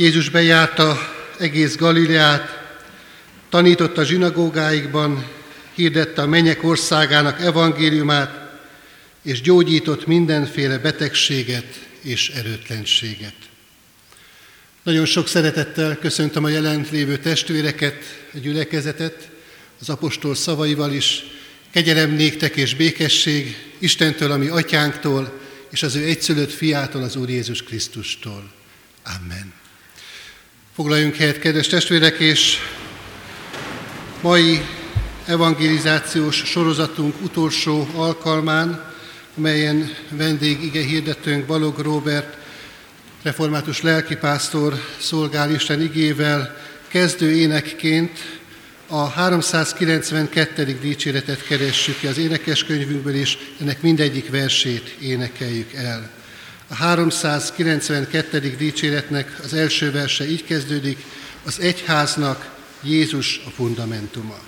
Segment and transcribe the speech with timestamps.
[0.00, 0.98] Jézus bejárta
[1.38, 2.74] egész Galileát,
[3.48, 5.26] tanította zsinagógáikban,
[5.74, 8.60] hirdette a mennyek országának evangéliumát,
[9.22, 13.34] és gyógyított mindenféle betegséget és erőtlenséget.
[14.82, 18.02] Nagyon sok szeretettel köszöntöm a jelent lévő testvéreket,
[18.34, 19.28] a gyülekezetet,
[19.80, 21.24] az apostol szavaival is.
[21.70, 25.40] Kegyelem néktek és békesség Istentől, ami atyánktól,
[25.70, 28.50] és az ő egyszülött fiától, az Úr Jézus Krisztustól.
[29.04, 29.59] Amen.
[30.74, 32.56] Foglaljunk helyet, kedves testvérek, és
[34.20, 34.60] mai
[35.26, 38.92] evangelizációs sorozatunk utolsó alkalmán,
[39.36, 42.36] amelyen vendég ige hirdetőnk Balog Róbert,
[43.22, 46.56] református lelkipásztor szolgál Isten igével,
[46.88, 48.18] kezdő énekként
[48.86, 50.78] a 392.
[50.80, 56.19] dicséretet keressük ki az énekeskönyvünkből, és ennek mindegyik versét énekeljük el.
[56.70, 58.54] A 392.
[58.58, 61.04] dicséretnek az első verse így kezdődik,
[61.44, 64.38] az egyháznak Jézus a fundamentuma.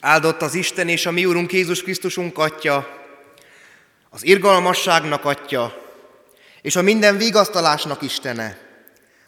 [0.00, 2.96] Áldott az Isten és a mi Úrunk Jézus Krisztusunk Atya,
[4.10, 5.86] az irgalmasságnak Atya,
[6.62, 8.58] és a minden vigasztalásnak Istene,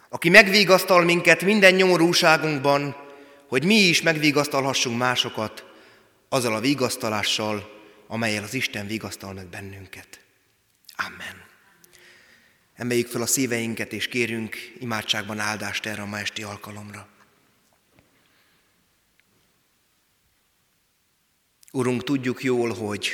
[0.09, 2.95] aki megvigasztal minket minden nyomorúságunkban,
[3.47, 5.65] hogy mi is megvigasztalhassunk másokat
[6.29, 7.69] azzal a vigasztalással,
[8.07, 10.19] amelyel az Isten vigasztal meg bennünket.
[10.95, 11.43] Amen.
[12.75, 17.07] Emeljük fel a szíveinket, és kérünk imádságban áldást erre a ma esti alkalomra.
[21.71, 23.09] Urunk, tudjuk jól, hogy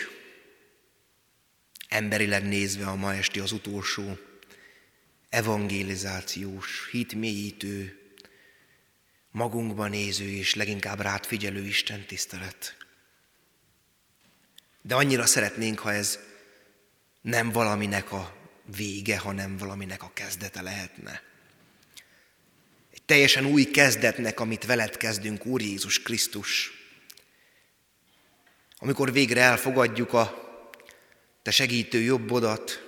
[1.87, 4.17] emberileg nézve a ma esti az utolsó
[5.29, 8.01] evangelizációs, hitmélyítő,
[9.31, 12.77] magunkban néző és leginkább rád figyelő Isten tisztelet.
[14.81, 16.19] De annyira szeretnénk, ha ez
[17.21, 18.35] nem valaminek a
[18.75, 21.21] vége, hanem valaminek a kezdete lehetne.
[22.93, 26.76] Egy teljesen új kezdetnek, amit veled kezdünk, Úr Jézus Krisztus.
[28.77, 30.45] Amikor végre elfogadjuk a
[31.41, 32.85] te segítő jobbodat,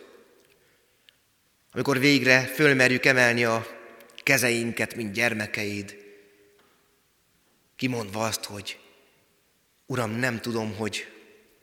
[1.71, 3.67] amikor végre fölmerjük emelni a
[4.23, 5.97] kezeinket, mint gyermekeid,
[7.75, 8.79] kimondva azt, hogy
[9.85, 11.07] Uram, nem tudom, hogy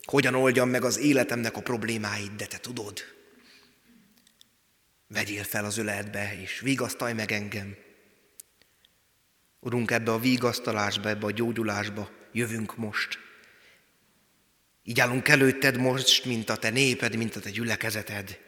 [0.05, 3.01] hogyan oldjam meg az életemnek a problémáit, de te tudod.
[5.09, 7.77] Vegyél fel az öletbe, és vigasztalj meg engem.
[9.61, 13.26] Urunk, ebbe a vigasztalásba, ebbe a gyógyulásba jövünk most.
[14.89, 18.39] Így állunk előtted most, mint a te néped, mint a te gyülekezeted.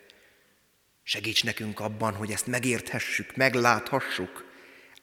[1.02, 4.44] Segíts nekünk abban, hogy ezt megérthessük, megláthassuk,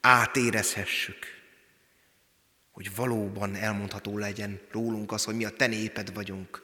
[0.02, 1.18] átérezhessük,
[2.72, 6.64] hogy valóban elmondható legyen rólunk az, hogy mi a te néped vagyunk,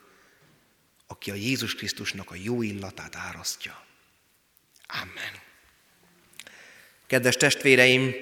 [1.07, 3.85] aki a Jézus Krisztusnak a jó illatát árasztja.
[4.85, 5.41] Amen.
[7.07, 8.13] Kedves testvéreim,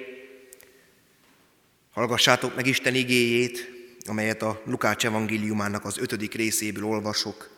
[1.90, 7.50] hallgassátok meg Isten igéjét, amelyet a Lukács evangéliumának az ötödik részéből olvasok.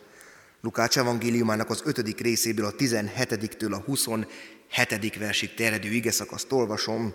[0.61, 5.17] Lukács evangéliumának az ötödik részéből a 17-től a 27.
[5.17, 7.13] versig terjedő igeszakaszt olvasom.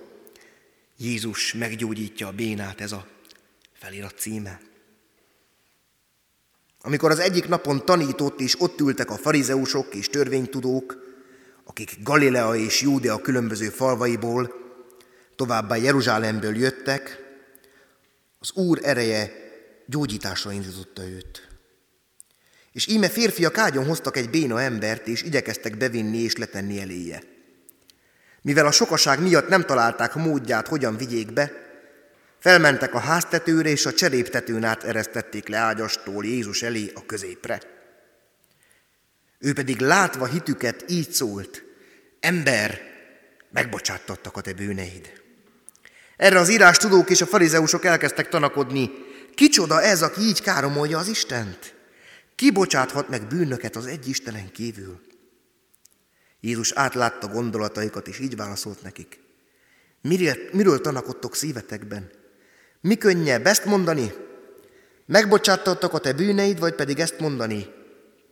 [0.96, 3.06] Jézus meggyógyítja a bénát, ez a
[3.72, 4.60] felirat címe.
[6.80, 10.96] Amikor az egyik napon tanított, és ott ültek a farizeusok és törvénytudók,
[11.64, 14.54] akik Galilea és Júdea különböző falvaiból,
[15.36, 17.27] továbbá Jeruzsálemből jöttek,
[18.38, 19.32] az Úr ereje
[19.86, 21.48] gyógyításra indította őt.
[22.72, 27.22] És íme férfiak ágyon hoztak egy béna embert, és igyekeztek bevinni és letenni eléje.
[28.42, 31.52] Mivel a sokaság miatt nem találták módját, hogyan vigyék be,
[32.38, 37.60] felmentek a háztetőre, és a cseréptetőn át eresztették le ágyastól Jézus elé a középre.
[39.38, 41.62] Ő pedig látva hitüket így szólt,
[42.20, 42.80] ember,
[43.50, 45.12] megbocsáttattak a te bűneid.
[46.18, 48.90] Erre az írás tudók és a farizeusok elkezdtek tanakodni,
[49.34, 51.74] kicsoda ez, aki így káromolja az Istent?
[52.34, 55.00] Ki bocsáthat meg bűnöket az egy Istenen kívül?
[56.40, 59.20] Jézus átlátta gondolataikat, és így válaszolt nekik.
[60.02, 62.10] Miről, miről tanakodtok szívetekben?
[62.80, 64.12] Mi könnyebb ezt mondani?
[65.06, 67.66] Megbocsáttattak a te bűneid, vagy pedig ezt mondani?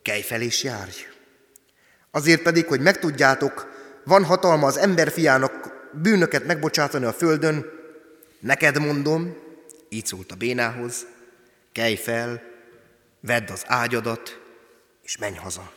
[0.02, 1.06] Kelj fel és járj!
[2.10, 3.66] Azért pedig, hogy megtudjátok,
[4.04, 7.75] van hatalma az emberfiának bűnöket megbocsátani a földön,
[8.40, 9.36] neked mondom,
[9.88, 11.06] így szólt a bénához,
[11.72, 12.42] kelj fel,
[13.20, 14.40] vedd az ágyadat,
[15.02, 15.72] és menj haza.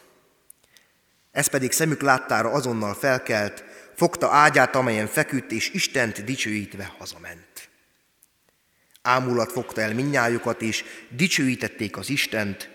[1.32, 3.64] Ez pedig szemük láttára azonnal felkelt,
[3.96, 7.70] fogta ágyát, amelyen feküdt, és Istent dicsőítve hazament.
[9.02, 12.70] Ámulat fogta el minnyájukat, és dicsőítették az Istent,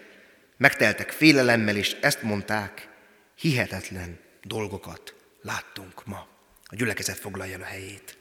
[0.57, 2.88] megteltek félelemmel, és ezt mondták,
[3.35, 6.26] hihetetlen dolgokat láttunk ma.
[6.64, 8.17] A gyülekezet foglalja a helyét.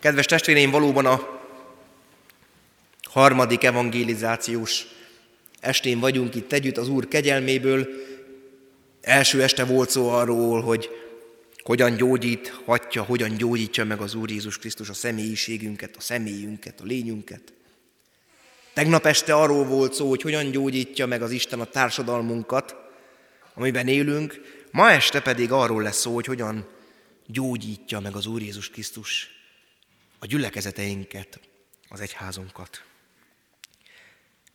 [0.00, 1.40] Kedves testvéreim, valóban a
[3.02, 4.86] harmadik evangelizációs
[5.60, 7.88] estén vagyunk itt együtt az Úr kegyelméből.
[9.00, 10.88] Első este volt szó arról, hogy
[11.62, 17.52] hogyan gyógyíthatja, hogyan gyógyítja meg az Úr Jézus Krisztus a személyiségünket, a személyünket, a lényünket.
[18.72, 22.76] Tegnap este arról volt szó, hogy hogyan gyógyítja meg az Isten a társadalmunkat,
[23.54, 24.40] amiben élünk,
[24.70, 26.68] ma este pedig arról lesz szó, hogy hogyan
[27.26, 29.39] gyógyítja meg az Úr Jézus Krisztus
[30.20, 31.40] a gyülekezeteinket,
[31.88, 32.84] az egyházunkat.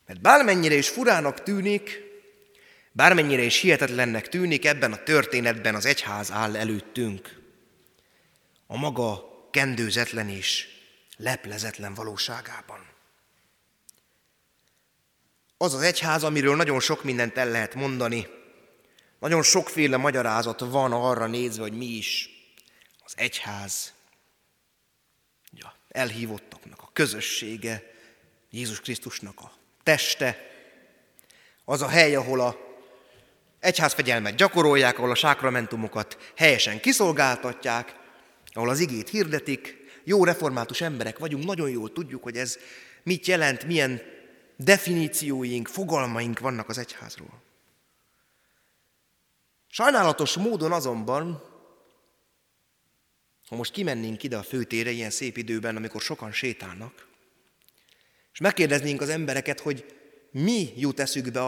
[0.05, 2.01] Mert bármennyire is furának tűnik,
[2.91, 7.41] bármennyire is hihetetlennek tűnik, ebben a történetben az egyház áll előttünk.
[8.67, 10.67] A maga kendőzetlen és
[11.17, 12.79] leplezetlen valóságában.
[15.57, 18.27] Az az egyház, amiről nagyon sok mindent el lehet mondani,
[19.19, 22.29] nagyon sokféle magyarázat van arra nézve, hogy mi is
[23.05, 23.94] az egyház.
[25.95, 27.83] Elhívottaknak a közössége,
[28.49, 29.51] Jézus Krisztusnak a
[29.83, 30.37] teste,
[31.65, 32.57] az a hely, ahol a
[33.59, 37.95] egyházfegyelmet gyakorolják, ahol a sákramentumokat helyesen kiszolgáltatják,
[38.53, 42.57] ahol az igét hirdetik, jó református emberek vagyunk, nagyon jól tudjuk, hogy ez
[43.03, 44.01] mit jelent, milyen
[44.57, 47.41] definícióink, fogalmaink vannak az egyházról.
[49.67, 51.43] Sajnálatos módon azonban,
[53.45, 57.07] ha most kimennénk ide a főtére ilyen szép időben, amikor sokan sétálnak,
[58.33, 59.85] és megkérdeznénk az embereket, hogy
[60.31, 61.41] mi jut eszükbe,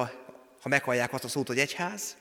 [0.62, 2.18] ha meghallják azt a szót, hogy egyház,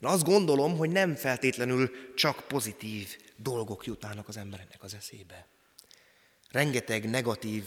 [0.00, 5.46] én azt gondolom, hogy nem feltétlenül csak pozitív dolgok jutnának az embereknek az eszébe.
[6.50, 7.64] Rengeteg negatív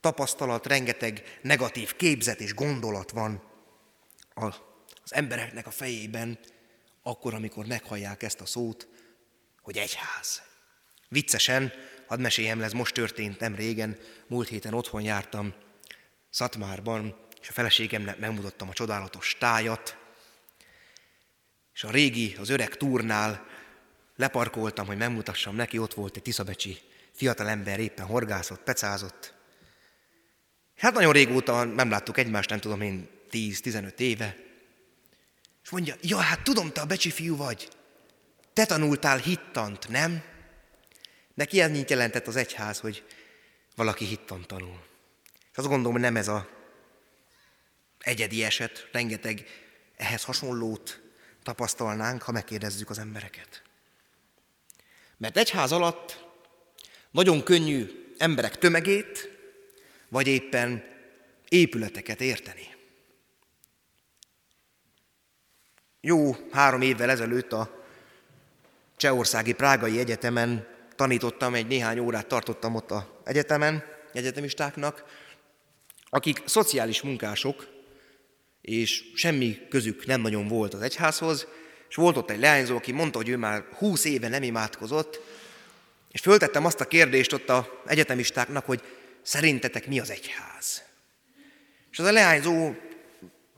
[0.00, 3.42] tapasztalat, rengeteg negatív képzet és gondolat van
[4.34, 6.38] az embereknek a fejében,
[7.02, 8.88] akkor, amikor meghallják ezt a szót,
[9.70, 10.42] hogy egyház.
[11.08, 11.72] Viccesen,
[12.06, 15.54] hadd meséljem ez most történt nem régen, múlt héten otthon jártam
[16.30, 19.96] Szatmárban, és a feleségemnek megmutattam a csodálatos tájat,
[21.74, 23.46] és a régi, az öreg túrnál
[24.16, 26.78] leparkoltam, hogy megmutassam neki, ott volt egy tiszabecsi
[27.12, 29.34] fiatalember, éppen horgászott, pecázott.
[30.76, 34.36] Hát nagyon régóta nem láttuk egymást, nem tudom én, 10-15 éve.
[35.62, 37.68] És mondja, ja, hát tudom, te a becsi fiú vagy.
[38.60, 40.22] Te tanultál hittant, nem?
[41.34, 43.04] Neki ez nincs jelentett az egyház, hogy
[43.74, 44.80] valaki hittant tanul.
[45.50, 46.48] És azt gondolom, hogy nem ez a
[47.98, 49.44] egyedi eset, rengeteg
[49.96, 51.00] ehhez hasonlót
[51.42, 53.62] tapasztalnánk, ha megkérdezzük az embereket.
[55.16, 56.24] Mert egyház alatt
[57.10, 59.30] nagyon könnyű emberek tömegét,
[60.08, 60.84] vagy éppen
[61.48, 62.74] épületeket érteni.
[66.00, 67.78] Jó három évvel ezelőtt a
[69.00, 70.66] Csehországi Prágai Egyetemen
[70.96, 75.04] tanítottam, egy néhány órát tartottam ott a egyetemen, egyetemistáknak,
[76.10, 77.68] akik szociális munkások,
[78.60, 81.46] és semmi közük nem nagyon volt az egyházhoz,
[81.88, 85.20] és volt ott egy leányzó, aki mondta, hogy ő már húsz éve nem imádkozott,
[86.10, 88.82] és föltettem azt a kérdést ott a egyetemistáknak, hogy
[89.22, 90.82] szerintetek mi az egyház?
[91.90, 92.74] És az a leányzó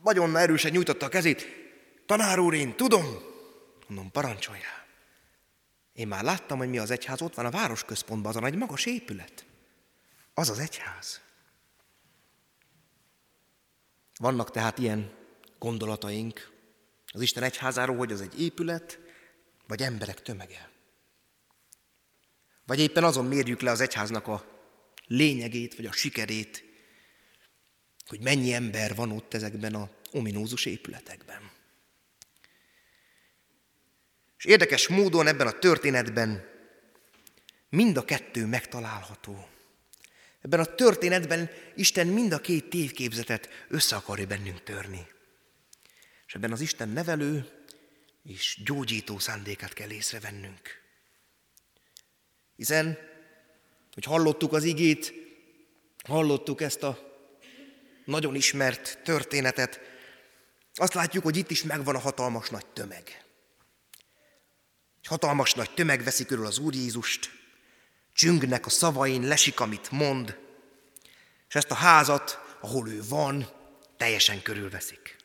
[0.02, 1.46] nagyon erősen nyújtotta a kezét,
[2.06, 3.04] tanár úr, én tudom,
[3.86, 4.81] mondom, parancsoljál.
[5.92, 8.86] Én már láttam, hogy mi az egyház, ott van a városközpontban, az a nagy magas
[8.86, 9.46] épület.
[10.34, 11.20] Az az egyház.
[14.18, 15.14] Vannak tehát ilyen
[15.58, 16.50] gondolataink
[17.12, 18.98] az Isten egyházáról, hogy az egy épület,
[19.66, 20.70] vagy emberek tömege.
[22.66, 24.44] Vagy éppen azon mérjük le az egyháznak a
[25.06, 26.64] lényegét, vagy a sikerét,
[28.06, 31.51] hogy mennyi ember van ott ezekben a ominózus épületekben.
[34.42, 36.48] És érdekes módon ebben a történetben
[37.68, 39.48] mind a kettő megtalálható.
[40.40, 45.06] Ebben a történetben Isten mind a két tévképzetet össze akarja bennünk törni.
[46.26, 47.48] És ebben az Isten nevelő
[48.24, 50.80] és gyógyító szándékát kell észrevennünk.
[52.56, 52.98] Hiszen,
[53.94, 55.12] hogy hallottuk az igét,
[56.04, 56.98] hallottuk ezt a
[58.04, 59.80] nagyon ismert történetet,
[60.74, 63.24] azt látjuk, hogy itt is megvan a hatalmas nagy tömeg.
[65.02, 67.30] Egy hatalmas nagy tömeg veszi körül az Úr Jézust,
[68.12, 70.38] csüngnek a szavain, lesik, amit mond,
[71.48, 73.48] és ezt a házat, ahol ő van,
[73.96, 75.16] teljesen körülveszik.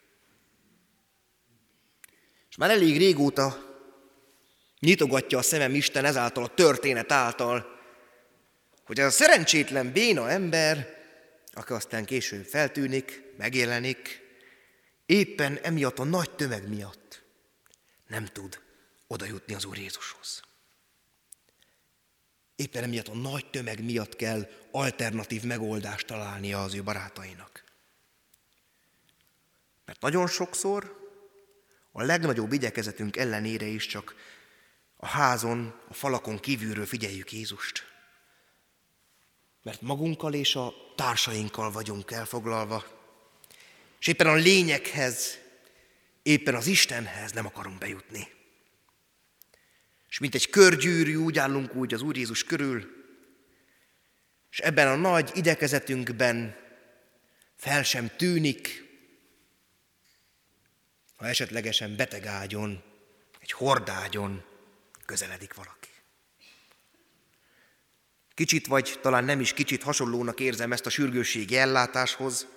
[2.50, 3.66] És már elég régóta
[4.80, 7.80] nyitogatja a szemem Isten ezáltal a történet által,
[8.86, 10.98] hogy ez a szerencsétlen béna ember,
[11.54, 14.22] aki aztán később feltűnik, megjelenik,
[15.06, 17.24] éppen emiatt a nagy tömeg miatt
[18.08, 18.66] nem tud
[19.08, 20.42] oda jutni az Úr Jézushoz.
[22.56, 27.64] Éppen emiatt a nagy tömeg miatt kell alternatív megoldást találnia az ő barátainak.
[29.86, 31.10] Mert nagyon sokszor
[31.92, 34.16] a legnagyobb igyekezetünk ellenére is csak
[34.98, 37.84] a házon, a falakon kívülről figyeljük Jézust.
[39.64, 42.86] Mert magunkkal és a társainkkal vagyunk elfoglalva,
[44.00, 45.38] és éppen a lényekhez,
[46.24, 48.37] éppen az Istenhez nem akarunk bejutni.
[50.10, 52.96] És mint egy körgyűrű úgy állunk úgy az Úr Jézus körül,
[54.52, 56.56] és ebben a nagy idekezetünkben
[57.56, 58.86] fel sem tűnik,
[61.16, 62.84] ha esetlegesen betegágyon,
[63.40, 64.44] egy hordágyon
[65.06, 65.90] közeledik valaki.
[68.34, 72.48] Kicsit vagy talán nem is kicsit hasonlónak érzem ezt a sürgősségi ellátáshoz,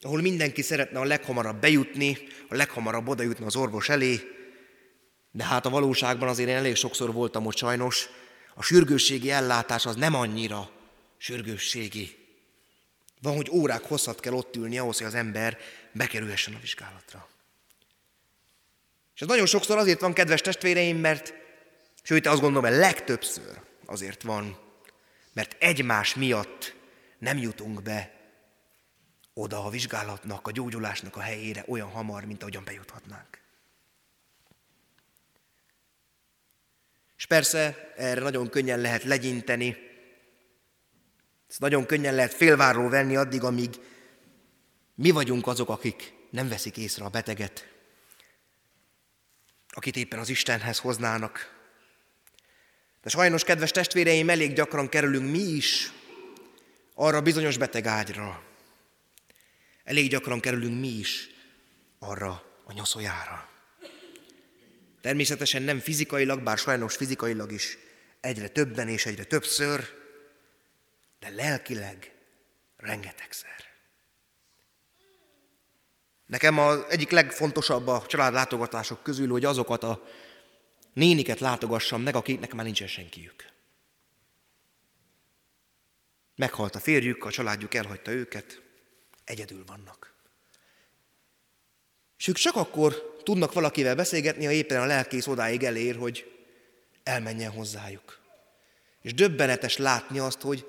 [0.00, 4.37] ahol mindenki szeretne a leghamarabb bejutni, a leghamarabb odajutni az orvos elé,
[5.38, 8.08] de hát a valóságban azért én elég sokszor voltam ott sajnos,
[8.54, 10.70] a sürgősségi ellátás az nem annyira
[11.16, 12.16] sürgősségi.
[13.22, 15.58] Van, hogy órák hosszat kell ott ülni ahhoz, hogy az ember
[15.92, 17.28] bekerülhessen a vizsgálatra.
[19.14, 21.34] És ez nagyon sokszor azért van, kedves testvéreim, mert,
[22.02, 24.58] sőt, azt gondolom, hogy legtöbbször azért van,
[25.32, 26.74] mert egymás miatt
[27.18, 28.14] nem jutunk be
[29.34, 33.46] oda a vizsgálatnak, a gyógyulásnak a helyére olyan hamar, mint ahogyan bejuthatnánk.
[37.18, 39.76] És persze erre nagyon könnyen lehet legyinteni,
[41.48, 43.74] ezt nagyon könnyen lehet félvárról venni addig, amíg
[44.94, 47.68] mi vagyunk azok, akik nem veszik észre a beteget,
[49.68, 51.56] akit éppen az Istenhez hoznának.
[53.02, 55.92] De sajnos, kedves testvéreim, elég gyakran kerülünk mi is
[56.94, 58.42] arra bizonyos beteg ágyra.
[59.84, 61.28] Elég gyakran kerülünk mi is
[61.98, 63.57] arra a nyoszójára.
[65.00, 67.78] Természetesen nem fizikailag, bár sajnos fizikailag is
[68.20, 69.84] egyre többen és egyre többször,
[71.20, 72.12] de lelkileg
[72.76, 73.66] rengetegszer.
[76.26, 80.04] Nekem az egyik legfontosabb a családlátogatások közül, hogy azokat a
[80.92, 83.44] néniket látogassam meg, akiknek már nincsen senkiük.
[86.34, 88.62] Meghalt a férjük, a családjuk elhagyta őket,
[89.24, 90.12] egyedül vannak.
[92.18, 96.32] És ők csak akkor tudnak valakivel beszélgetni, ha éppen a lelkész odáig elér, hogy
[97.02, 98.20] elmenjen hozzájuk.
[99.02, 100.66] És döbbenetes látni azt, hogy,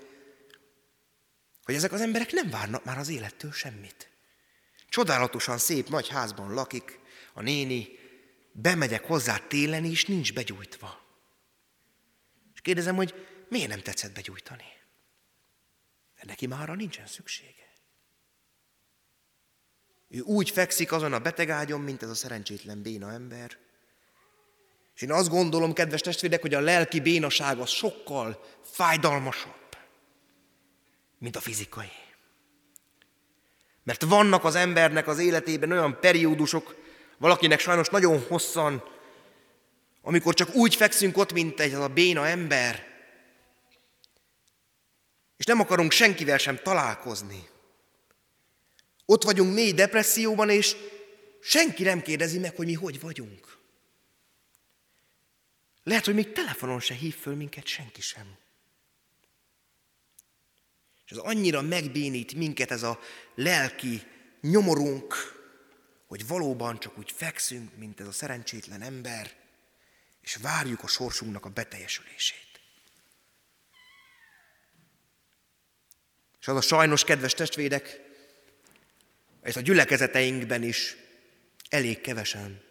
[1.64, 4.10] hogy ezek az emberek nem várnak már az élettől semmit.
[4.90, 7.00] Csodálatosan szép nagy házban lakik,
[7.34, 7.88] a néni,
[8.52, 11.02] bemegyek hozzá télen, és nincs begyújtva.
[12.54, 14.74] És kérdezem, hogy miért nem tetszett begyújtani?
[16.16, 17.59] Mert neki már nincsen szüksége.
[20.10, 23.58] Ő úgy fekszik azon a betegágyon, mint ez a szerencsétlen béna ember.
[24.96, 29.78] És én azt gondolom, kedves testvérek, hogy a lelki bénaság az sokkal fájdalmasabb,
[31.18, 31.92] mint a fizikai.
[33.84, 36.76] Mert vannak az embernek az életében olyan periódusok,
[37.18, 38.84] valakinek sajnos nagyon hosszan,
[40.02, 42.88] amikor csak úgy fekszünk ott, mint egy az a béna ember,
[45.38, 47.48] és nem akarunk senkivel sem találkozni.
[49.10, 50.76] Ott vagyunk mély depresszióban, és
[51.42, 53.58] senki nem kérdezi meg, hogy mi hogy vagyunk.
[55.84, 58.38] Lehet, hogy még telefonon se hív föl minket senki sem.
[61.06, 63.00] És az annyira megbénít minket ez a
[63.36, 64.04] lelki
[64.42, 65.14] nyomorunk,
[66.08, 69.36] hogy valóban csak úgy fekszünk, mint ez a szerencsétlen ember,
[70.22, 72.60] és várjuk a sorsunknak a beteljesülését.
[76.40, 78.08] És az a sajnos, kedves testvérek,
[79.42, 80.96] ezt a gyülekezeteinkben is
[81.70, 82.62] elég kevesen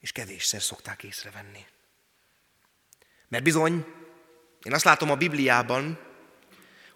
[0.00, 1.66] és kevésszer szokták észrevenni.
[3.28, 3.84] Mert bizony,
[4.62, 5.98] én azt látom a Bibliában,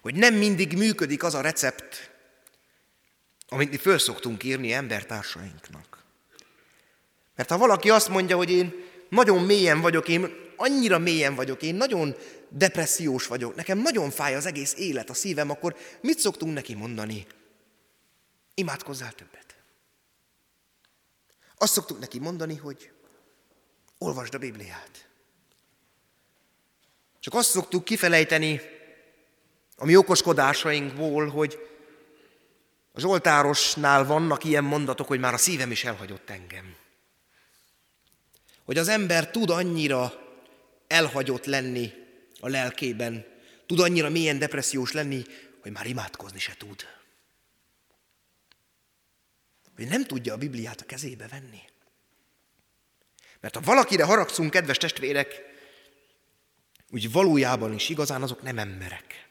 [0.01, 2.11] hogy nem mindig működik az a recept,
[3.47, 6.03] amit mi föl szoktunk írni embertársainknak.
[7.35, 8.73] Mert ha valaki azt mondja, hogy én
[9.09, 12.15] nagyon mélyen vagyok, én annyira mélyen vagyok, én nagyon
[12.49, 17.25] depressziós vagyok, nekem nagyon fáj az egész élet, a szívem, akkor mit szoktunk neki mondani?
[18.53, 19.55] Imádkozzál többet.
[21.57, 22.91] Azt szoktuk neki mondani, hogy
[23.97, 25.07] olvasd a Bibliát.
[27.19, 28.61] Csak azt szoktuk kifelejteni
[29.75, 31.67] a mi okoskodásainkból, hogy
[32.91, 36.75] a Zsoltárosnál vannak ilyen mondatok, hogy már a szívem is elhagyott engem.
[38.63, 40.13] Hogy az ember tud annyira
[40.87, 41.93] elhagyott lenni
[42.39, 43.25] a lelkében,
[43.65, 45.23] tud annyira mélyen depressziós lenni,
[45.61, 46.85] hogy már imádkozni se tud
[49.75, 51.61] hogy nem tudja a Bibliát a kezébe venni.
[53.39, 55.41] Mert ha valakire haragszunk, kedves testvérek,
[56.89, 59.27] úgy valójában is igazán azok nem emberek.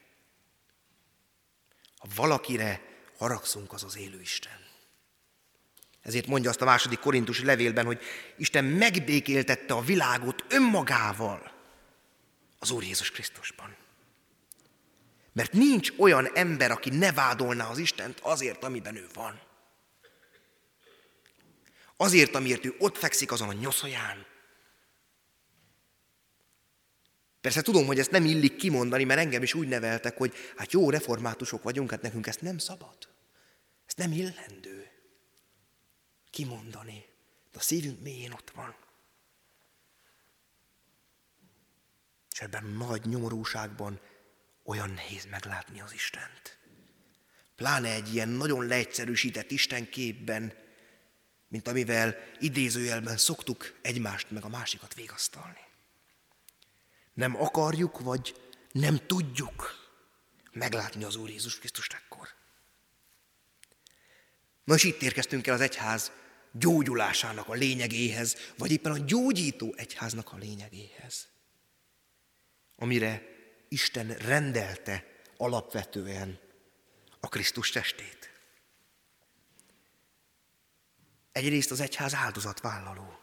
[1.97, 2.81] Ha valakire
[3.17, 4.61] haragszunk, az az élő Isten.
[6.01, 8.01] Ezért mondja azt a második korintusi levélben, hogy
[8.37, 11.51] Isten megbékéltette a világot önmagával
[12.59, 13.75] az Úr Jézus Krisztusban.
[15.33, 19.41] Mert nincs olyan ember, aki ne vádolná az Istent azért, amiben ő van.
[21.97, 24.25] Azért, amiért ő ott fekszik azon a nyoszaján.
[27.41, 30.89] Persze tudom, hogy ezt nem illik kimondani, mert engem is úgy neveltek, hogy hát jó
[30.89, 32.97] reformátusok vagyunk, hát nekünk ezt nem szabad.
[33.85, 34.91] Ez nem illendő
[36.29, 37.05] kimondani.
[37.51, 38.75] De a szívünk mélyén ott van.
[42.31, 44.01] És ebben nagy nyomorúságban
[44.63, 46.57] olyan nehéz meglátni az Istent.
[47.55, 50.62] Pláne egy ilyen nagyon leegyszerűsített Isten képben,
[51.53, 55.59] mint amivel idézőjelben szoktuk egymást meg a másikat végasztalni.
[57.13, 58.35] Nem akarjuk, vagy
[58.71, 59.89] nem tudjuk
[60.51, 62.27] meglátni az Úr Jézus Krisztust ekkor.
[64.63, 66.11] Nos, itt érkeztünk el az egyház
[66.51, 71.27] gyógyulásának a lényegéhez, vagy éppen a gyógyító egyháznak a lényegéhez,
[72.75, 73.21] amire
[73.69, 75.05] Isten rendelte
[75.37, 76.39] alapvetően
[77.19, 78.22] a Krisztus testét.
[81.33, 83.19] Egyrészt az egyház áldozatvállaló.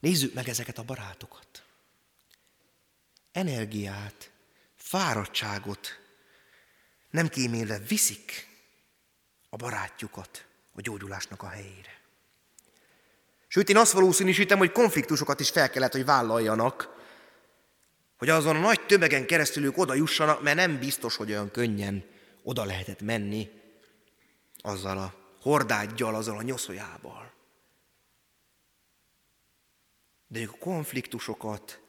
[0.00, 1.64] Nézzük meg ezeket a barátokat.
[3.32, 4.30] Energiát,
[4.76, 6.00] fáradtságot
[7.10, 8.48] nem kímélve viszik
[9.48, 12.00] a barátjukat a gyógyulásnak a helyére.
[13.48, 16.88] Sőt, én azt valószínűsítem, hogy konfliktusokat is fel kellett, hogy vállaljanak,
[18.16, 22.04] hogy azon a nagy tömegen keresztül ők oda jussanak, mert nem biztos, hogy olyan könnyen
[22.42, 23.50] oda lehetett menni
[24.60, 27.32] azzal a hordágyjal, azzal a nyoszójával.
[30.26, 31.80] De ők a konfliktusokat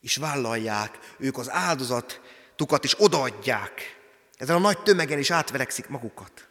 [0.00, 3.98] is vállalják, ők az áldozatukat is odaadják.
[4.36, 6.48] Ezen a nagy tömegen is átverekszik magukat.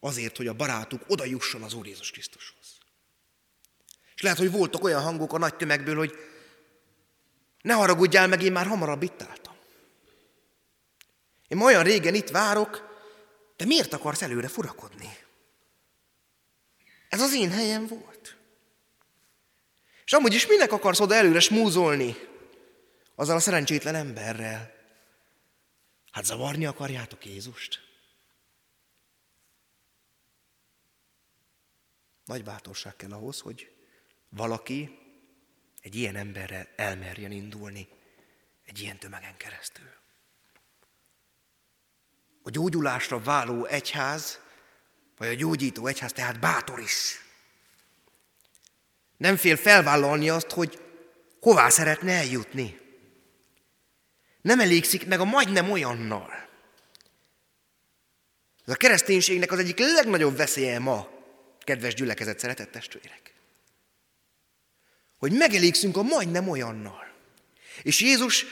[0.00, 2.78] Azért, hogy a barátuk oda jusson az Úr Jézus Krisztushoz.
[4.14, 6.14] És lehet, hogy voltak olyan hangok a nagy tömegből, hogy
[7.62, 9.54] ne haragudjál meg, én már hamarabb itt álltam.
[11.48, 12.95] Én olyan régen itt várok,
[13.56, 15.16] de miért akarsz előre furakodni?
[17.08, 18.36] Ez az én helyem volt.
[20.04, 22.16] És amúgy is minek akarsz oda előre smúzolni
[23.14, 24.74] azzal a szerencsétlen emberrel?
[26.10, 27.80] Hát zavarni akarjátok Jézust?
[32.24, 33.70] Nagy bátorság kell ahhoz, hogy
[34.28, 34.98] valaki
[35.80, 37.88] egy ilyen emberrel elmerjen indulni
[38.64, 39.90] egy ilyen tömegen keresztül.
[42.46, 44.38] A gyógyulásra váló egyház,
[45.18, 47.24] vagy a gyógyító egyház tehát bátor is.
[49.16, 50.80] Nem fél felvállalni azt, hogy
[51.40, 52.80] hová szeretne eljutni.
[54.42, 56.48] Nem elégszik meg a majdnem olyannal.
[58.66, 61.08] Ez a kereszténységnek az egyik legnagyobb veszélye ma,
[61.60, 63.34] kedves gyülekezet, szeretett testvérek.
[65.18, 67.12] Hogy megelégszünk a majdnem olyannal.
[67.82, 68.44] És Jézus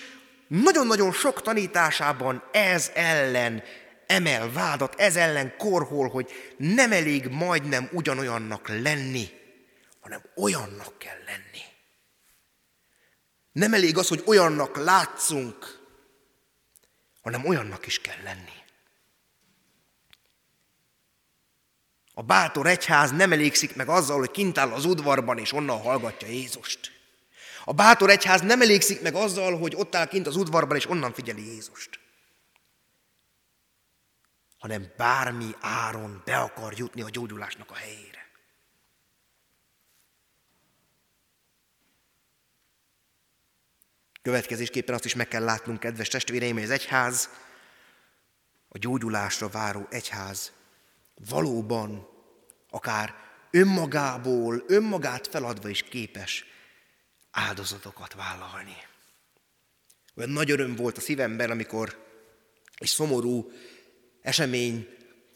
[0.46, 3.62] nagyon-nagyon sok tanításában ez ellen
[4.06, 9.28] emel vádat, ez ellen korhol, hogy nem elég majdnem ugyanolyannak lenni,
[10.00, 11.62] hanem olyannak kell lenni.
[13.52, 15.82] Nem elég az, hogy olyannak látszunk,
[17.22, 18.62] hanem olyannak is kell lenni.
[22.14, 26.28] A bátor egyház nem elégszik meg azzal, hogy kint áll az udvarban, és onnan hallgatja
[26.28, 26.92] Jézust.
[27.64, 31.12] A bátor egyház nem elégszik meg azzal, hogy ott áll kint az udvarban, és onnan
[31.12, 32.03] figyeli Jézust.
[34.64, 38.30] Hanem bármi áron be akar jutni a gyógyulásnak a helyére.
[44.22, 47.28] Következésképpen azt is meg kell látnunk, kedves testvéreim, hogy az egyház,
[48.68, 50.52] a gyógyulásra váró egyház
[51.14, 52.08] valóban
[52.70, 53.14] akár
[53.50, 56.44] önmagából, önmagát feladva is képes
[57.30, 58.76] áldozatokat vállalni.
[60.14, 62.04] Olyan nagy öröm volt a szívemben, amikor
[62.74, 63.52] egy szomorú
[64.24, 64.88] esemény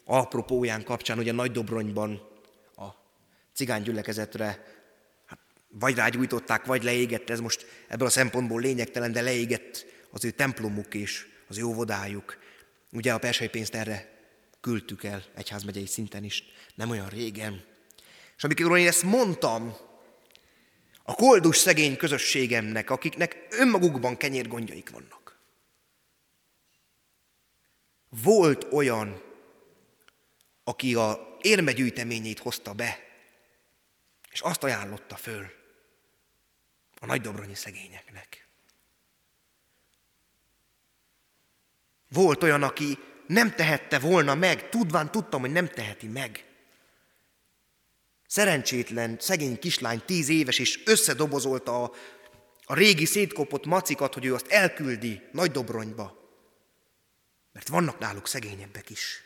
[0.05, 2.21] apropóján kapcsán, ugye Nagy Dobronyban
[2.75, 2.87] a
[3.53, 4.45] cigány gyülekezetre
[5.25, 10.31] hát, vagy rágyújtották, vagy leégett, ez most ebből a szempontból lényegtelen, de leégett az ő
[10.31, 12.37] templomuk és az ő óvodájuk.
[12.91, 14.17] Ugye a persei pénzt erre
[14.61, 16.43] küldtük el egyházmegyei szinten is,
[16.75, 17.63] nem olyan régen.
[18.37, 19.75] És amikor én ezt mondtam
[21.03, 25.18] a koldus szegény közösségemnek, akiknek önmagukban kenyérgondjaik vannak,
[28.09, 29.21] volt olyan,
[30.63, 32.99] aki a érmegyűjteményét hozta be,
[34.31, 35.45] és azt ajánlotta föl
[36.99, 38.47] a nagy dobronyi szegényeknek.
[42.09, 46.45] Volt olyan, aki nem tehette volna meg, tudván tudtam, hogy nem teheti meg.
[48.27, 51.91] Szerencsétlen, szegény kislány, tíz éves, és összedobozolta a,
[52.63, 56.18] a régi szétkopott macikat, hogy ő azt elküldi Nagy Dobronyba.
[57.51, 59.23] Mert vannak náluk szegényebbek is.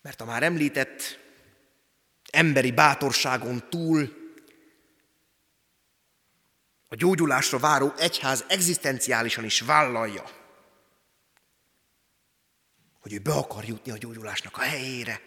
[0.00, 1.18] Mert a már említett
[2.30, 4.24] emberi bátorságon túl
[6.88, 10.24] a gyógyulásra váró egyház egzisztenciálisan is vállalja,
[13.00, 15.20] hogy ő be akar jutni a gyógyulásnak a helyére.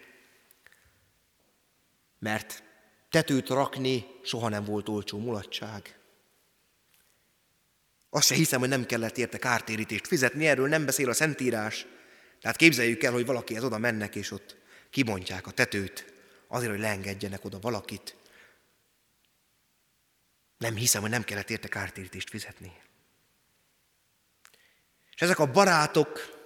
[2.18, 2.62] Mert
[3.08, 5.99] tetőt rakni soha nem volt olcsó mulatság.
[8.10, 11.86] Azt se hiszem, hogy nem kellett érte kártérítést fizetni, erről nem beszél a Szentírás.
[12.40, 14.56] Tehát képzeljük el, hogy valakihez oda mennek, és ott
[14.90, 16.12] kibontják a tetőt
[16.48, 18.16] azért, hogy leengedjenek oda valakit.
[20.58, 22.72] Nem hiszem, hogy nem kellett érte kártérítést fizetni.
[25.14, 26.38] És ezek a barátok,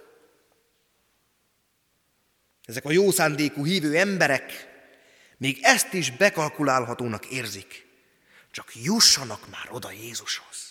[2.65, 4.73] ezek a jó szándékú hívő emberek
[5.37, 7.85] még ezt is bekalkulálhatónak érzik.
[8.51, 10.64] Csak jussanak már oda Jézushoz.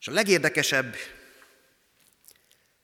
[0.00, 0.96] És a legérdekesebb,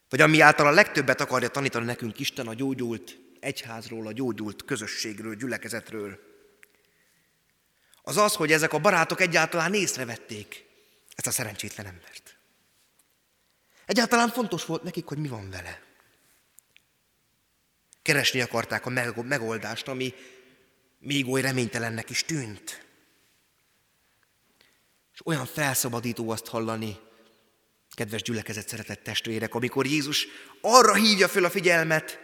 [0.09, 5.35] vagy ami által a legtöbbet akarja tanítani nekünk Isten a gyógyult egyházról, a gyógyult közösségről,
[5.35, 6.19] gyülekezetről,
[8.03, 10.65] az az, hogy ezek a barátok egyáltalán észrevették
[11.15, 12.37] ezt a szerencsétlen embert.
[13.87, 15.83] Egyáltalán fontos volt nekik, hogy mi van vele.
[18.03, 20.15] Keresni akarták a megoldást, ami
[20.99, 22.85] még oly reménytelennek is tűnt.
[25.13, 26.99] És olyan felszabadító azt hallani,
[27.97, 30.27] kedves gyülekezet szeretett testvérek, amikor Jézus
[30.61, 32.19] arra hívja föl a figyelmet,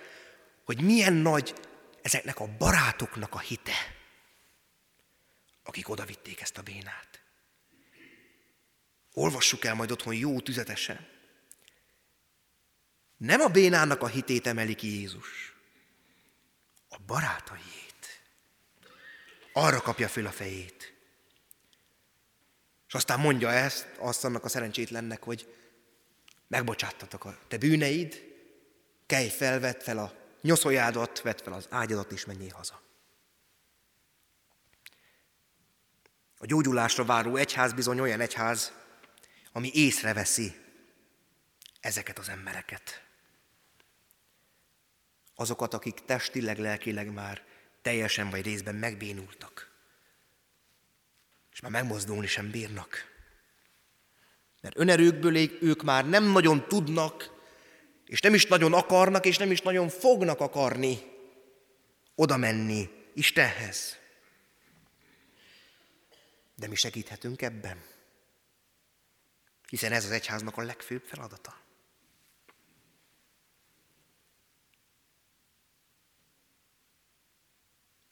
[0.64, 1.54] hogy milyen nagy
[2.02, 3.96] ezeknek a barátoknak a hite,
[5.62, 7.22] akik odavitték ezt a bénát.
[9.12, 11.08] Olvassuk el majd otthon jó tüzetesen.
[13.16, 15.54] Nem a bénának a hitét emeli ki Jézus,
[16.88, 18.22] a barátaiét.
[19.52, 20.92] Arra kapja föl a fejét.
[22.88, 25.61] És aztán mondja ezt, azt annak a szerencsétlennek, hogy
[26.52, 28.22] megbocsáttatok a te bűneid,
[29.06, 32.80] kelj fel, vedd fel a nyoszoljádat, vedd fel az ágyadat, és menjél haza.
[36.38, 38.72] A gyógyulásra váró egyház bizony olyan egyház,
[39.52, 40.54] ami észreveszi
[41.80, 43.04] ezeket az embereket.
[45.34, 47.44] Azokat, akik testileg, lelkileg már
[47.82, 49.70] teljesen vagy részben megbénultak.
[51.52, 53.11] És már megmozdulni sem bírnak.
[54.62, 57.40] Mert önerőkből ők már nem nagyon tudnak,
[58.06, 60.98] és nem is nagyon akarnak, és nem is nagyon fognak akarni
[62.14, 63.96] oda menni Istenhez.
[66.54, 67.82] De mi segíthetünk ebben.
[69.68, 71.60] Hiszen ez az egyháznak a legfőbb feladata.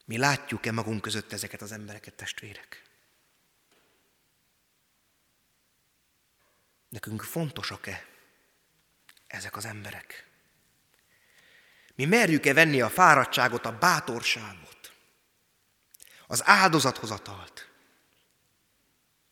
[0.04, 2.89] Mi látjuk-e magunk között ezeket az embereket, testvérek?
[6.90, 8.06] Nekünk fontosak-e
[9.26, 10.28] ezek az emberek?
[11.94, 14.92] Mi merjük-e venni a fáradtságot, a bátorságot,
[16.26, 17.68] az áldozathozatalt,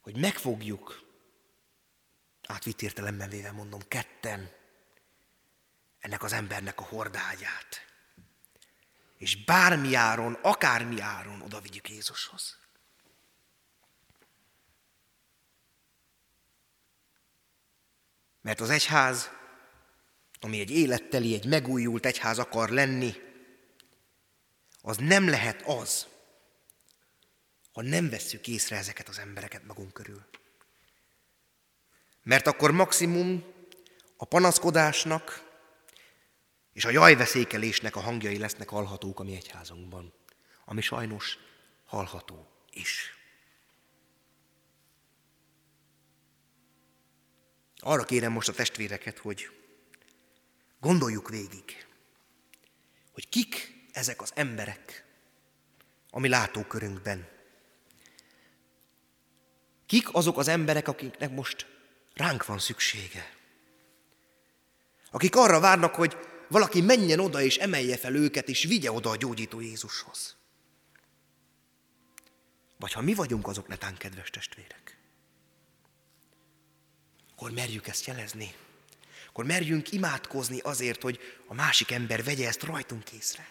[0.00, 1.02] hogy megfogjuk,
[2.46, 4.52] átvitt értelemben véve mondom, ketten,
[5.98, 7.86] ennek az embernek a hordágyát.
[9.16, 12.57] És bármi áron, akármi áron oda vigyük Jézushoz.
[18.40, 19.30] Mert az egyház,
[20.40, 23.14] ami egy életteli, egy megújult egyház akar lenni,
[24.80, 26.06] az nem lehet az,
[27.72, 30.26] ha nem vesszük észre ezeket az embereket magunk körül.
[32.22, 33.44] Mert akkor maximum
[34.16, 35.46] a panaszkodásnak
[36.72, 40.12] és a jajveszékelésnek a hangjai lesznek hallhatók a mi egyházunkban,
[40.64, 41.38] ami sajnos
[41.84, 43.17] hallható is.
[47.88, 49.50] Arra kérem most a testvéreket, hogy
[50.80, 51.86] gondoljuk végig,
[53.12, 55.04] hogy kik ezek az emberek
[56.10, 57.28] a mi látókörünkben.
[59.86, 61.66] Kik azok az emberek, akiknek most
[62.14, 63.34] ránk van szüksége?
[65.10, 66.16] Akik arra várnak, hogy
[66.48, 70.36] valaki menjen oda és emelje fel őket, és vigye oda a gyógyító Jézushoz.
[72.78, 74.97] Vagy ha mi vagyunk azok netán, kedves testvérek
[77.38, 78.54] akkor merjük ezt jelezni.
[79.28, 83.48] Akkor merjünk imádkozni azért, hogy a másik ember vegye ezt rajtunk észre.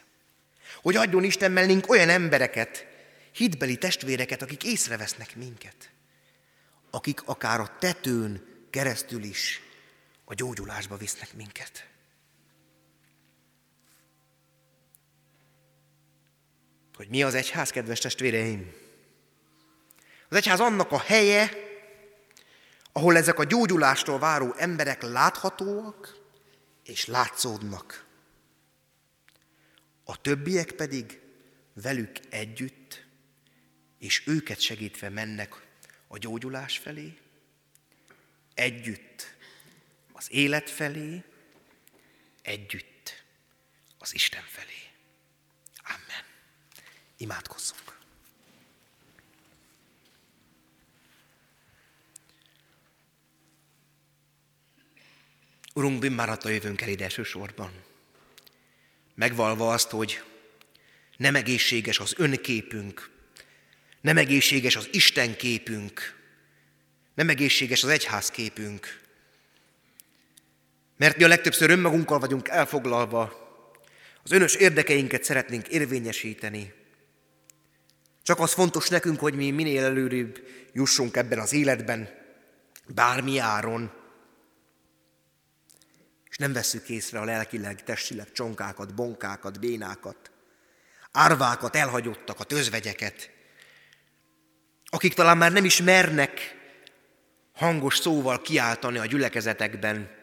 [0.82, 2.86] Hogy adjon Isten mellénk olyan embereket,
[3.32, 5.90] hitbeli testvéreket, akik észrevesznek minket.
[6.90, 9.62] Akik akár a tetőn keresztül is
[10.26, 11.88] a gyógyulásba visznek minket.
[16.96, 18.74] Hogy mi az egyház, kedves testvéreim?
[20.30, 21.67] Az egyház annak a helye,
[22.98, 26.18] ahol ezek a gyógyulástól váró emberek láthatóak
[26.84, 28.06] és látszódnak.
[30.04, 31.22] A többiek pedig
[31.74, 33.06] velük együtt,
[34.00, 35.68] és őket segítve mennek
[36.08, 37.18] a gyógyulás felé,
[38.54, 39.36] együtt
[40.12, 41.24] az élet felé,
[42.42, 43.24] együtt
[43.98, 44.92] az Isten felé.
[45.84, 46.26] Amen.
[47.18, 47.87] Imádkozzunk.
[55.78, 57.72] Urunk, bűnbánatta jövőnk el ide elsősorban.
[59.16, 60.24] megvalva azt, hogy
[61.18, 63.10] nem egészséges az önképünk,
[64.02, 66.16] nem egészséges az Isten képünk,
[67.14, 69.02] nem egészséges az egyház képünk.
[70.98, 73.22] Mert mi a legtöbbször önmagunkkal vagyunk elfoglalva,
[74.24, 76.74] az önös érdekeinket szeretnénk érvényesíteni.
[78.24, 82.10] Csak az fontos nekünk, hogy mi minél előrébb jussunk ebben az életben,
[82.88, 84.06] bármi áron.
[86.38, 90.32] Nem veszük észre a lelkileg, testileg csonkákat, bonkákat, bénákat,
[91.12, 93.30] árvákat, elhagyottakat, özvegyeket,
[94.86, 96.56] akik talán már nem is mernek
[97.54, 100.16] hangos szóval kiáltani a gyülekezetekben,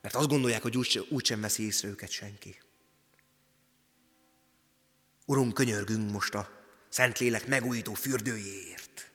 [0.00, 2.58] mert azt gondolják, hogy úgy, úgysem veszi észre őket senki.
[5.24, 6.48] Urunk, könyörgünk most a
[6.88, 9.10] Szentlélek megújító fürdőjéért,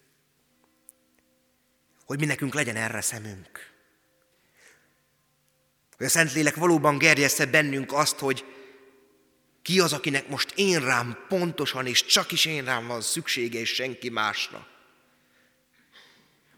[2.06, 3.73] hogy mi nekünk legyen erre szemünk.
[5.98, 8.46] Hogy a Szentlélek valóban gerjessze bennünk azt, hogy
[9.62, 13.74] ki az, akinek most én rám pontosan, és csak is én rám van szüksége, és
[13.74, 14.68] senki másra.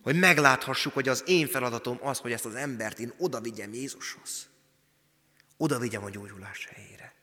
[0.01, 4.47] Hogy megláthassuk, hogy az én feladatom az, hogy ezt az embert én oda vigyem Jézushoz.
[5.57, 7.13] Oda vigyem a gyógyulás helyére.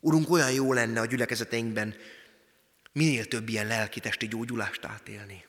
[0.00, 1.94] Urunk, olyan jó lenne a gyülekezeteinkben
[2.92, 5.44] minél több ilyen lelki-testi gyógyulást átélni.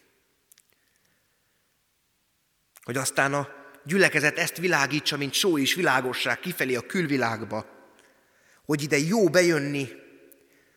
[2.84, 3.57] Hogy aztán a
[3.88, 7.66] gyülekezet ezt világítsa, mint só és világosság kifelé a külvilágba,
[8.66, 9.90] hogy ide jó bejönni,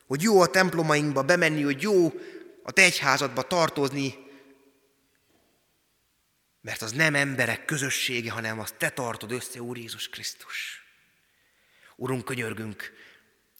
[0.07, 2.13] hogy jó a templomainkba bemenni, hogy jó
[2.63, 4.15] a te egyházadba tartozni,
[6.61, 10.83] mert az nem emberek közössége, hanem azt te tartod össze, Úr Jézus Krisztus.
[11.95, 12.91] Urunk, könyörgünk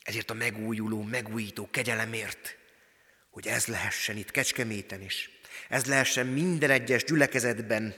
[0.04, 2.58] ezért a megújuló, megújító kegyelemért,
[3.30, 5.30] hogy ez lehessen itt Kecskeméten is,
[5.70, 7.96] ez lehessen minden egyes gyülekezetben,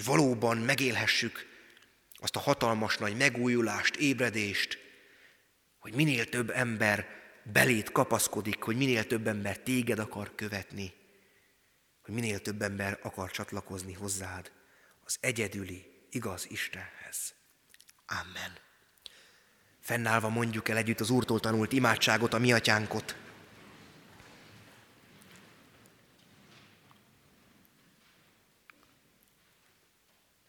[0.00, 1.46] hogy valóban megélhessük
[2.14, 4.78] azt a hatalmas nagy megújulást, ébredést,
[5.78, 7.06] hogy minél több ember
[7.42, 10.92] belét kapaszkodik, hogy minél több ember téged akar követni,
[12.02, 14.50] hogy minél több ember akar csatlakozni hozzád,
[15.04, 17.34] az egyedüli, igaz Istenhez.
[18.06, 18.58] Amen.
[19.80, 23.16] Fennállva mondjuk el együtt az Úrtól tanult imádságot, a mi atyánkot.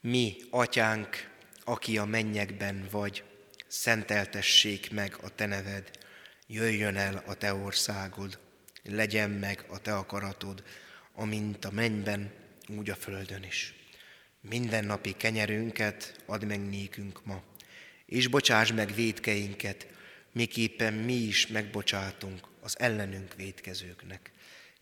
[0.04, 1.30] Mi, atyánk,
[1.64, 3.24] aki a mennyekben vagy,
[3.68, 5.92] szenteltessék meg a te neved,
[6.48, 8.40] jöjjön el a te országod,
[8.84, 10.64] legyen meg a te akaratod,
[11.14, 12.32] amint a mennyben,
[12.68, 13.74] úgy a földön is.
[14.42, 17.44] Minden napi kenyerünket add meg nékünk ma,
[18.06, 19.88] és bocsáss meg védkeinket,
[20.32, 24.32] miképpen mi is megbocsátunk az ellenünk védkezőknek.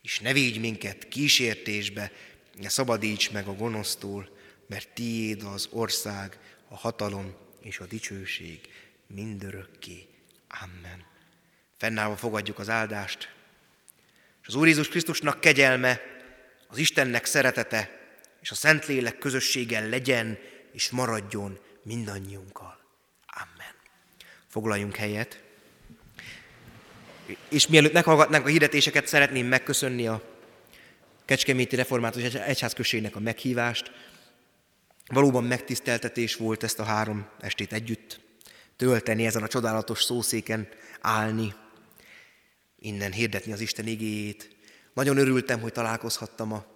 [0.02, 2.12] És ne védj minket kísértésbe,
[2.54, 4.38] ne szabadíts meg a gonosztól,
[4.70, 8.60] mert tiéd az ország, a hatalom és a dicsőség
[9.06, 10.06] mindörökké.
[10.48, 11.04] Amen.
[11.78, 13.32] Fennállva fogadjuk az áldást,
[14.42, 16.00] és az Úr Jézus Krisztusnak kegyelme,
[16.66, 17.98] az Istennek szeretete
[18.40, 20.38] és a Szentlélek közösséggel legyen
[20.72, 22.80] és maradjon mindannyiunkkal.
[23.26, 23.74] Amen.
[24.48, 25.42] Foglaljunk helyet.
[27.48, 30.22] És mielőtt meghallgatnánk a hirdetéseket, szeretném megköszönni a
[31.24, 33.92] Kecskeméti Református Egyházközségnek a meghívást,
[35.10, 38.20] Valóban megtiszteltetés volt ezt a három estét együtt
[38.76, 40.68] tölteni, ezen a csodálatos szószéken
[41.00, 41.54] állni,
[42.78, 44.56] innen hirdetni az Isten igéjét.
[44.94, 46.66] Nagyon örültem, hogy találkozhattam a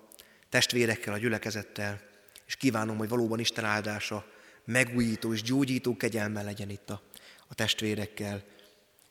[0.49, 2.01] testvérekkel, a gyülekezettel,
[2.47, 4.27] és kívánom, hogy valóban Isten áldása
[4.65, 7.03] megújító és gyógyító kegyelme legyen itt a,
[7.49, 8.43] a testvérekkel.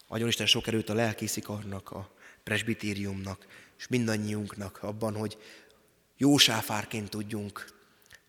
[0.08, 2.12] Adjon Isten sok erőt a lelkészikarnak, a
[2.44, 3.46] presbitériumnak,
[3.78, 5.38] és mindannyiunknak abban, hogy
[6.18, 7.82] jó sáfárként tudjunk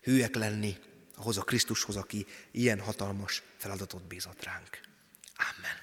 [0.05, 0.77] hűek lenni
[1.15, 4.79] ahhoz a Krisztushoz, aki ilyen hatalmas feladatot bízott ránk.
[5.37, 5.77] Amen.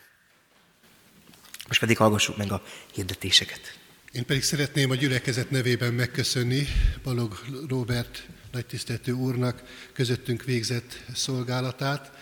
[1.66, 2.62] Most pedig hallgassuk meg a
[2.93, 3.79] hirdetéseket.
[4.12, 6.66] Én pedig szeretném a gyülekezet nevében megköszönni
[7.03, 9.62] Balog Robert nagytiszteltő úrnak
[9.93, 12.12] közöttünk végzett szolgálatát.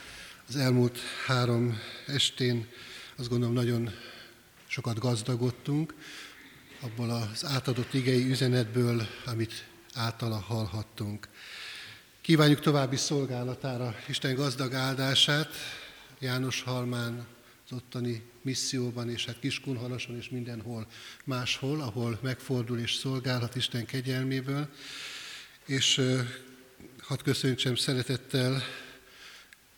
[0.49, 2.69] Az elmúlt három estén
[3.17, 3.91] azt gondolom nagyon
[4.67, 5.95] sokat gazdagodtunk,
[6.81, 11.29] abból az átadott igei üzenetből, amit általa hallhattunk.
[12.21, 15.55] Kívánjuk további szolgálatára Isten gazdag áldását,
[16.19, 17.27] János Halmán,
[17.67, 20.87] az ottani misszióban, és hát Kiskunhalason és mindenhol
[21.25, 24.69] máshol, ahol megfordul és szolgálhat Isten kegyelméből.
[25.67, 26.01] És
[27.01, 28.63] hadd köszöntsem szeretettel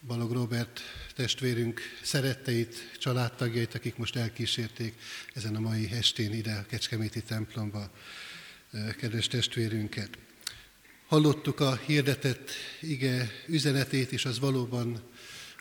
[0.06, 0.80] Balog Robert
[1.14, 4.94] testvérünk szeretteit, családtagjait, akik most elkísérték
[5.34, 7.90] ezen a mai estén ide a Kecskeméti templomba
[8.96, 10.18] kedves testvérünket.
[11.12, 12.50] Hallottuk a hirdetett
[12.80, 15.02] ige üzenetét, és az valóban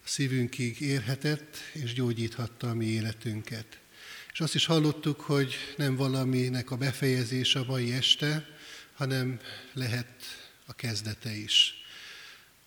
[0.03, 3.79] szívünkig érhetett, és gyógyíthatta a mi életünket.
[4.33, 8.47] És azt is hallottuk, hogy nem valaminek a befejezése a mai este,
[8.93, 9.39] hanem
[9.73, 10.23] lehet
[10.65, 11.83] a kezdete is.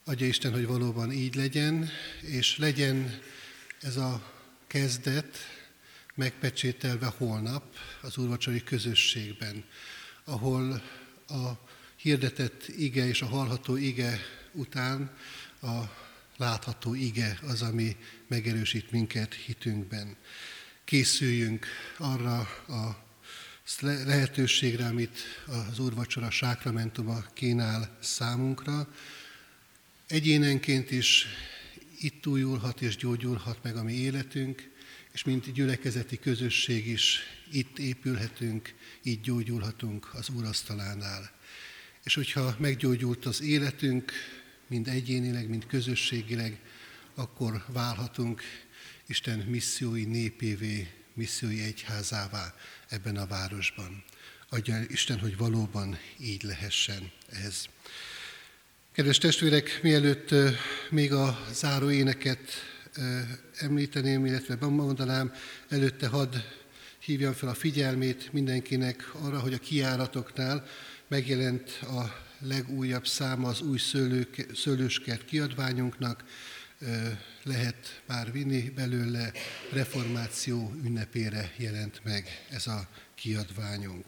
[0.05, 3.21] Adja Isten, hogy valóban így legyen, és legyen
[3.81, 4.33] ez a
[4.67, 5.37] kezdet
[6.15, 9.65] megpecsételve holnap az úrvacsori közösségben,
[10.25, 10.83] ahol
[11.29, 11.64] a
[12.05, 14.21] hirdetett ige és a hallható ige
[14.53, 15.11] után
[15.63, 15.81] a
[16.37, 17.97] látható ige az, ami
[18.27, 20.17] megerősít minket hitünkben.
[20.85, 21.67] Készüljünk
[21.99, 22.39] arra
[22.69, 23.05] a
[23.81, 28.89] lehetőségre, amit az Úrvacsora sákramentuma kínál számunkra.
[30.07, 31.27] Egyénenként is
[31.99, 34.71] itt újulhat és gyógyulhat meg a mi életünk,
[35.13, 41.34] és mint gyülekezeti közösség is itt épülhetünk, így gyógyulhatunk az Úrasztalánál.
[42.05, 44.13] És hogyha meggyógyult az életünk,
[44.67, 46.61] mind egyénileg, mind közösségileg,
[47.15, 48.43] akkor válhatunk
[49.07, 52.55] Isten missziói népévé, missziói egyházává
[52.89, 54.05] ebben a városban.
[54.49, 57.11] Adja Isten, hogy valóban így lehessen
[57.45, 57.65] ez.
[58.93, 60.35] Kedves testvérek, mielőtt
[60.91, 62.51] még a záró éneket
[63.59, 65.33] említeném, illetve bemondanám,
[65.69, 66.35] előtte hadd
[66.99, 70.67] hívjam fel a figyelmét mindenkinek arra, hogy a kiáratoknál
[71.09, 76.25] megjelent a legújabb száma az új szőlők, szőlőskert kiadványunknak,
[77.43, 79.33] lehet már vinni belőle,
[79.73, 84.05] reformáció ünnepére jelent meg ez a kiadványunk.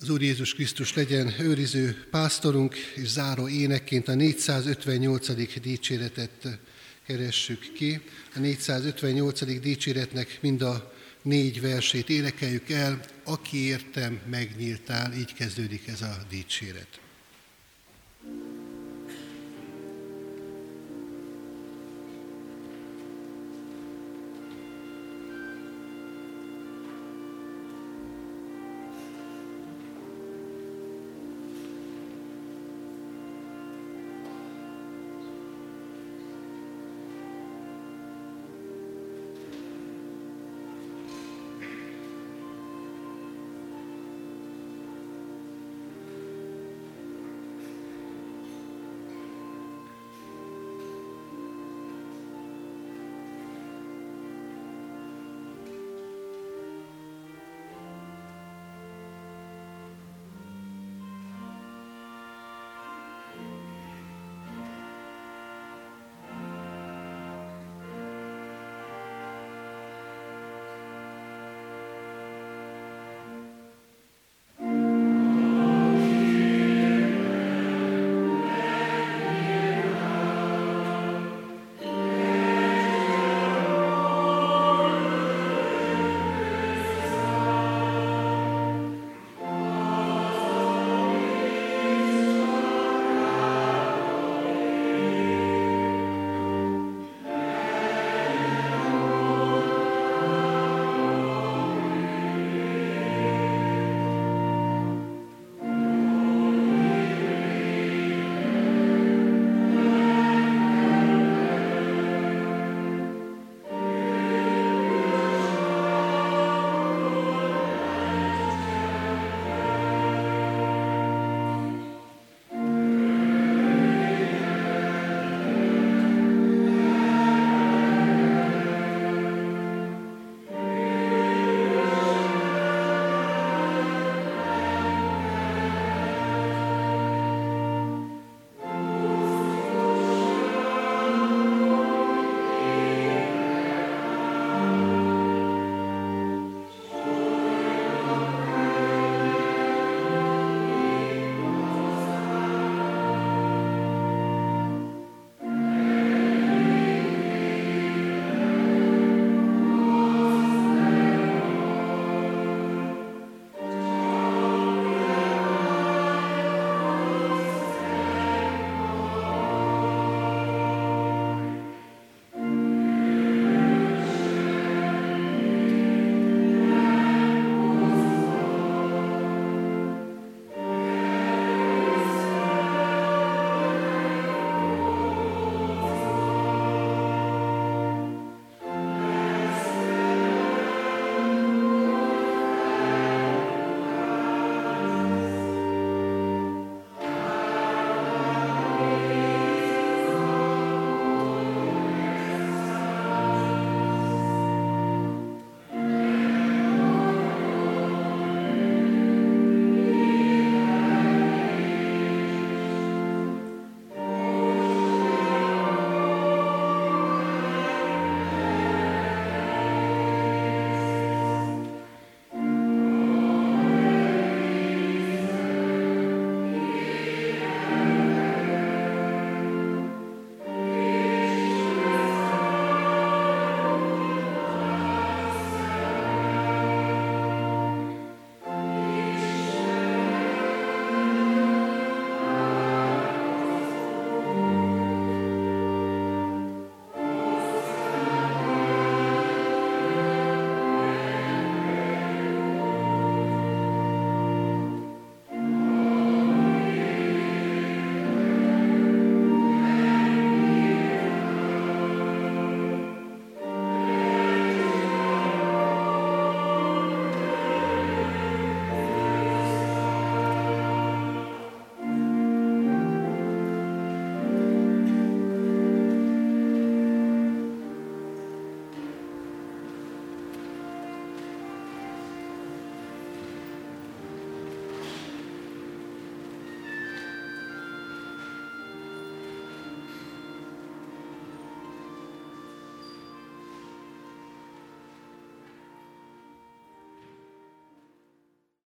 [0.00, 5.60] Az Úr Jézus Krisztus legyen őriző pásztorunk, és záró énekként a 458.
[5.60, 6.58] dicséretet
[7.06, 8.00] keressük ki.
[8.34, 9.60] A 458.
[9.60, 10.92] dicséretnek mind a
[11.28, 17.00] négy versét énekeljük el, aki értem megnyíltál, így kezdődik ez a dicséret.